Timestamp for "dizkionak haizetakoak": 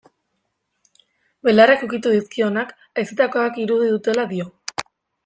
2.15-3.61